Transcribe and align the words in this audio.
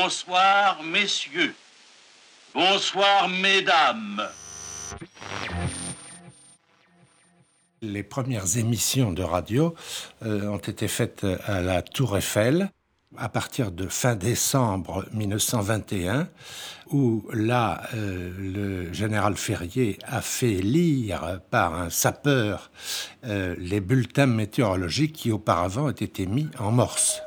Bonsoir, 0.00 0.80
messieurs. 0.84 1.54
Bonsoir, 2.54 3.28
mesdames. 3.28 4.22
Les 7.82 8.04
premières 8.04 8.58
émissions 8.58 9.10
de 9.10 9.24
radio 9.24 9.74
euh, 10.24 10.46
ont 10.46 10.58
été 10.58 10.86
faites 10.86 11.26
à 11.46 11.60
la 11.62 11.82
Tour 11.82 12.16
Eiffel 12.16 12.70
à 13.16 13.28
partir 13.28 13.72
de 13.72 13.88
fin 13.88 14.14
décembre 14.14 15.04
1921, 15.12 16.28
où 16.92 17.26
là, 17.32 17.82
euh, 17.94 18.30
le 18.38 18.92
général 18.92 19.36
Ferrier 19.36 19.98
a 20.04 20.20
fait 20.20 20.60
lire 20.60 21.40
par 21.50 21.74
un 21.74 21.90
sapeur 21.90 22.70
euh, 23.24 23.56
les 23.58 23.80
bulletins 23.80 24.26
météorologiques 24.26 25.14
qui 25.14 25.32
auparavant 25.32 25.88
étaient 25.88 26.22
émis 26.22 26.48
en 26.60 26.70
morse. 26.70 27.20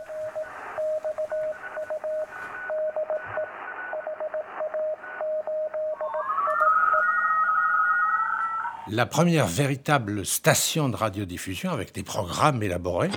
La 8.88 9.06
première 9.06 9.46
véritable 9.46 10.26
station 10.26 10.90
de 10.90 10.96
radiodiffusion 10.96 11.72
avec 11.72 11.94
des 11.94 12.04
programmes 12.04 12.64
élaborés 12.64 13.12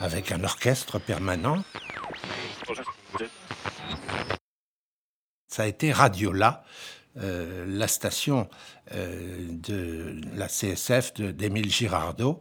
avec 0.00 0.32
un 0.32 0.44
orchestre 0.44 0.98
permanent. 0.98 1.62
Ça 5.48 5.62
a 5.62 5.66
été 5.66 5.92
Radiola, 5.92 6.64
euh, 7.16 7.64
la 7.66 7.88
station 7.88 8.48
euh, 8.92 9.46
de 9.48 10.20
la 10.34 10.48
CSF 10.48 11.14
d'Émile 11.14 11.70
Girardot, 11.70 12.40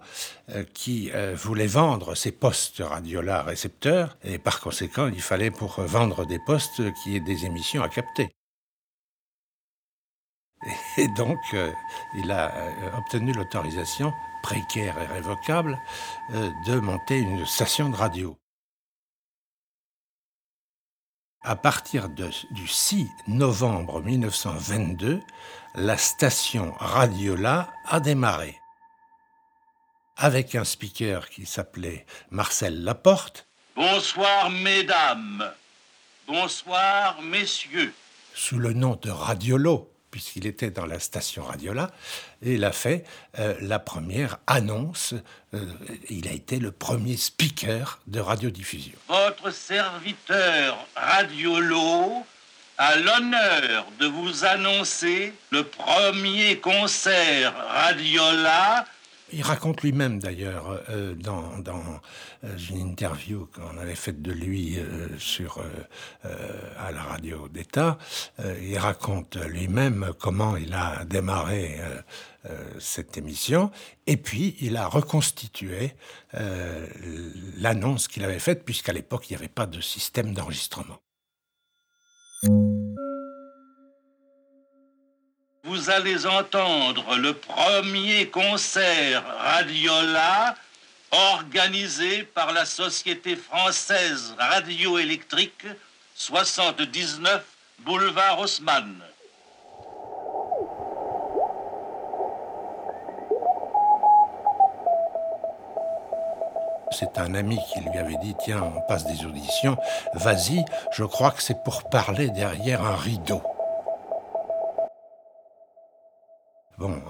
euh, 0.49 0.65
qui 0.73 1.11
voulait 1.35 1.67
vendre 1.67 2.15
ses 2.15 2.31
postes 2.31 2.81
Radiola 2.83 3.43
récepteurs, 3.43 4.17
et 4.23 4.39
par 4.39 4.59
conséquent, 4.59 5.07
il 5.07 5.21
fallait 5.21 5.51
pour 5.51 5.79
vendre 5.81 6.25
des 6.25 6.39
postes 6.45 6.81
qui 7.01 7.15
aient 7.15 7.21
des 7.21 7.45
émissions 7.45 7.81
à 7.81 7.87
capter. 7.87 8.29
Et 10.97 11.07
donc, 11.07 11.39
il 12.15 12.31
a 12.31 12.53
obtenu 12.97 13.33
l'autorisation 13.33 14.13
précaire 14.43 14.99
et 14.99 15.07
révocable, 15.07 15.79
euh, 16.31 16.51
de 16.67 16.79
monter 16.79 17.17
une 17.17 17.45
station 17.47 17.89
de 17.89 17.95
radio. 17.95 18.37
À 21.41 21.55
partir 21.55 22.09
du 22.09 22.67
6 22.67 23.09
novembre 23.27 24.01
1922, 24.01 25.21
la 25.75 25.97
station 25.97 26.73
Radiola 26.77 27.71
a 27.85 27.99
démarré. 27.99 28.59
Avec 30.15 30.55
un 30.55 30.63
speaker 30.63 31.29
qui 31.29 31.45
s'appelait 31.45 32.05
Marcel 32.29 32.83
Laporte. 32.83 33.47
Bonsoir 33.75 34.49
mesdames, 34.51 35.51
bonsoir 36.27 37.21
messieurs. 37.21 37.93
Sous 38.35 38.59
le 38.59 38.73
nom 38.73 38.97
de 39.01 39.09
Radiolo, 39.09 39.92
puisqu'il 40.13 40.45
était 40.45 40.69
dans 40.69 40.85
la 40.85 40.99
station 40.99 41.43
Radiola, 41.43 41.89
et 42.43 42.53
il 42.53 42.63
a 42.65 42.71
fait 42.71 43.03
euh, 43.39 43.55
la 43.61 43.79
première 43.79 44.37
annonce. 44.45 45.15
Euh, 45.55 45.65
il 46.07 46.27
a 46.27 46.31
été 46.31 46.59
le 46.59 46.71
premier 46.71 47.17
speaker 47.17 47.99
de 48.05 48.19
radiodiffusion. 48.19 48.93
Votre 49.09 49.49
serviteur 49.51 50.77
Radiolo 50.95 52.23
a 52.77 52.95
l'honneur 52.97 53.87
de 53.99 54.05
vous 54.05 54.45
annoncer 54.45 55.33
le 55.49 55.63
premier 55.63 56.59
concert 56.59 57.55
Radiola 57.69 58.85
il 59.33 59.41
raconte 59.41 59.81
lui-même 59.81 60.19
d'ailleurs 60.19 60.81
euh, 60.89 61.15
dans, 61.15 61.43
euh, 62.43 62.57
une 62.69 62.89
interview 62.91 63.47
qu'on 63.53 63.77
avait 63.77 63.95
faite 63.95 64.21
de 64.21 64.31
lui 64.31 64.77
euh, 64.77 65.07
sur, 65.17 65.63
à 66.77 66.91
la 66.91 67.01
radio 67.01 67.47
d'État, 67.47 67.97
il 68.61 68.77
raconte 68.77 69.35
lui-même 69.35 70.11
comment 70.19 70.55
il 70.57 70.73
a 70.73 71.05
démarré 71.05 71.79
cette 72.79 73.17
émission 73.17 73.71
et 74.07 74.17
puis 74.17 74.55
il 74.61 74.77
a 74.77 74.87
reconstitué 74.87 75.93
l'annonce 77.57 78.07
qu'il 78.07 78.23
avait 78.23 78.39
faite 78.39 78.63
puisqu'à 78.65 78.93
l'époque 78.93 79.29
il 79.29 79.33
n'y 79.33 79.37
avait 79.37 79.47
pas 79.47 79.65
de 79.65 79.81
système 79.81 80.33
d'enregistrement. 80.33 80.99
Vous 85.73 85.89
allez 85.89 86.27
entendre 86.27 87.15
le 87.15 87.33
premier 87.33 88.29
concert 88.29 89.23
Radiola 89.39 90.53
organisé 91.09 92.21
par 92.21 92.53
la 92.53 92.63
Société 92.63 93.35
française 93.35 94.35
radioélectrique 94.37 95.65
79 96.13 97.43
boulevard 97.79 98.39
Haussmann. 98.41 99.01
C'est 106.91 107.17
un 107.17 107.33
ami 107.33 107.57
qui 107.73 107.79
lui 107.79 107.97
avait 107.97 108.17
dit 108.21 108.35
Tiens, 108.43 108.61
on 108.61 108.81
passe 108.81 109.05
des 109.05 109.25
auditions, 109.25 109.75
vas-y, 110.13 110.63
je 110.91 111.03
crois 111.03 111.31
que 111.31 111.41
c'est 111.41 111.63
pour 111.63 111.89
parler 111.89 112.29
derrière 112.29 112.83
un 112.83 112.95
rideau. 112.95 113.41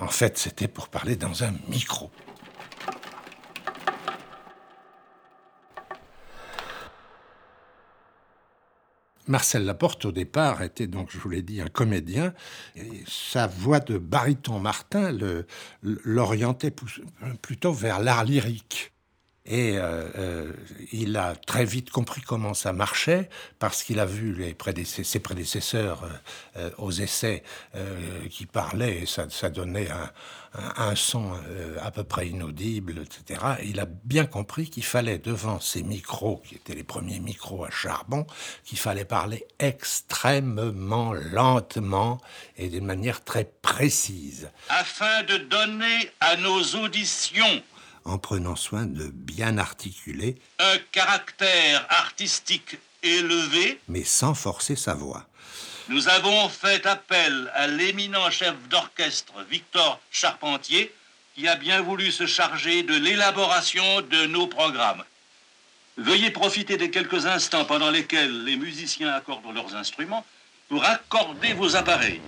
En 0.03 0.07
fait, 0.09 0.37
c'était 0.37 0.67
pour 0.67 0.89
parler 0.89 1.15
dans 1.15 1.43
un 1.43 1.53
micro. 1.69 2.11
Marcel 9.27 9.63
Laporte, 9.63 10.03
au 10.03 10.11
départ, 10.11 10.61
était 10.61 10.87
donc, 10.87 11.09
je 11.09 11.17
vous 11.17 11.29
l'ai 11.29 11.41
dit, 11.41 11.61
un 11.61 11.67
comédien. 11.67 12.33
Sa 13.07 13.47
voix 13.47 13.79
de 13.79 13.97
baryton 13.97 14.59
Martin 14.59 15.17
l'orientait 15.81 16.73
plutôt 17.41 17.71
vers 17.71 18.01
l'art 18.01 18.25
lyrique. 18.25 18.92
Et 19.45 19.77
euh, 19.77 20.07
euh, 20.17 20.53
il 20.93 21.17
a 21.17 21.35
très 21.35 21.65
vite 21.65 21.89
compris 21.89 22.21
comment 22.21 22.53
ça 22.53 22.71
marchait 22.71 23.29
parce 23.59 23.83
qu'il 23.83 23.99
a 23.99 24.05
vu 24.05 24.55
ses 24.85 25.19
prédécesseurs 25.19 26.07
euh, 26.55 26.69
aux 26.77 26.91
essais 26.91 27.43
qui 28.29 28.45
parlaient 28.45 29.01
et 29.01 29.05
ça, 29.05 29.49
donnait 29.49 29.89
un, 29.89 30.11
un, 30.77 30.95
son 30.95 31.33
à 31.81 31.91
peu 31.91 32.03
près 32.03 32.29
inaudible, 32.29 33.01
etc. 33.01 33.41
il 33.63 33.79
a 33.79 33.85
bien 33.85 34.25
compris 34.25 34.69
qu'il 34.69 34.85
fallait 34.85 35.17
devant 35.17 35.59
ces 35.59 35.83
micros, 35.83 36.41
qui 36.47 36.55
étaient 36.55 36.75
les 36.75 36.83
premiers 36.83 37.19
micros 37.19 37.65
à 37.65 37.69
charbon, 37.69 38.25
qu'il 38.63 38.77
fallait 38.77 39.05
parler 39.05 39.45
extrêmement 39.59 41.13
lentement 41.13 42.21
et 42.57 42.69
d'une 42.69 42.85
manière 42.85 43.23
très 43.23 43.45
précise. 43.61 44.49
Afin 44.69 45.23
de 45.23 45.37
donner 45.37 46.11
à 46.21 46.37
nos 46.37 46.61
auditions 46.83 47.61
en 48.05 48.17
prenant 48.17 48.55
soin 48.55 48.85
de 48.85 49.05
bien 49.07 49.57
articuler 49.57 50.35
un 50.59 50.77
caractère 50.91 51.85
artistique 51.89 52.77
élevé, 53.01 53.79
mais 53.87 54.03
sans 54.03 54.33
forcer 54.33 54.75
sa 54.75 54.93
voix. 54.93 55.25
Nous 55.89 56.07
avons 56.07 56.47
fait 56.49 56.85
appel 56.85 57.51
à 57.53 57.67
l'éminent 57.67 58.29
chef 58.31 58.55
d'orchestre 58.69 59.33
Victor 59.49 59.99
Charpentier, 60.11 60.93
qui 61.35 61.47
a 61.47 61.55
bien 61.55 61.81
voulu 61.81 62.11
se 62.11 62.25
charger 62.25 62.83
de 62.83 62.95
l'élaboration 62.95 64.01
de 64.01 64.25
nos 64.27 64.47
programmes. 64.47 65.03
Veuillez 65.97 66.31
profiter 66.31 66.77
des 66.77 66.89
quelques 66.89 67.25
instants 67.25 67.65
pendant 67.65 67.91
lesquels 67.91 68.45
les 68.45 68.55
musiciens 68.55 69.13
accordent 69.13 69.53
leurs 69.53 69.75
instruments 69.75 70.25
pour 70.69 70.83
accorder 70.85 71.53
vos 71.53 71.75
appareils. 71.75 72.21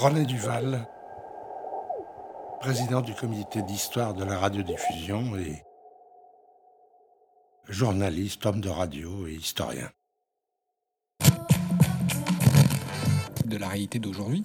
René 0.00 0.24
Duval, 0.24 0.88
président 2.58 3.02
du 3.02 3.12
comité 3.14 3.60
d'histoire 3.60 4.14
de 4.14 4.24
la 4.24 4.38
radiodiffusion 4.38 5.36
et 5.36 5.62
journaliste, 7.68 8.46
homme 8.46 8.62
de 8.62 8.70
radio 8.70 9.26
et 9.26 9.34
historien. 9.34 9.90
De 13.44 13.58
la 13.58 13.68
réalité 13.68 13.98
d'aujourd'hui. 13.98 14.42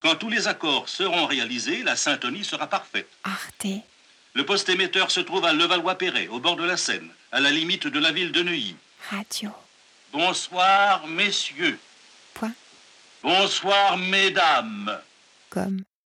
Quand 0.00 0.16
tous 0.16 0.30
les 0.30 0.48
accords 0.48 0.88
seront 0.88 1.26
réalisés, 1.26 1.84
la 1.84 1.94
syntonie 1.94 2.42
sera 2.42 2.66
parfaite. 2.66 3.06
Arte. 3.22 3.68
Le 4.34 4.44
poste 4.44 4.68
émetteur 4.68 5.12
se 5.12 5.20
trouve 5.20 5.44
à 5.44 5.52
Levallois-Perret, 5.52 6.26
au 6.26 6.40
bord 6.40 6.56
de 6.56 6.64
la 6.64 6.76
Seine, 6.76 7.08
à 7.30 7.38
la 7.38 7.52
limite 7.52 7.86
de 7.86 8.00
la 8.00 8.10
ville 8.10 8.32
de 8.32 8.42
Neuilly. 8.42 8.74
Radio. 9.10 9.52
Bonsoir, 10.12 11.06
messieurs. 11.06 11.78
Bonsoir, 13.22 13.98
mesdames. 13.98 14.98
Comme. 15.50 15.84